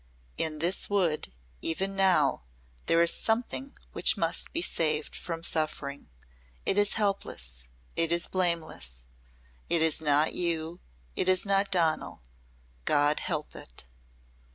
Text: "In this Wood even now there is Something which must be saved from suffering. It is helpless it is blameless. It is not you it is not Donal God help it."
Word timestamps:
"In 0.35 0.57
this 0.57 0.89
Wood 0.89 1.31
even 1.61 1.95
now 1.95 2.45
there 2.87 2.99
is 3.03 3.13
Something 3.13 3.77
which 3.91 4.17
must 4.17 4.51
be 4.51 4.63
saved 4.63 5.15
from 5.15 5.43
suffering. 5.43 6.09
It 6.65 6.79
is 6.79 6.95
helpless 6.95 7.65
it 7.95 8.11
is 8.11 8.25
blameless. 8.25 9.05
It 9.69 9.79
is 9.83 10.01
not 10.01 10.33
you 10.33 10.79
it 11.15 11.29
is 11.29 11.45
not 11.45 11.69
Donal 11.69 12.23
God 12.85 13.19
help 13.19 13.55
it." 13.55 13.85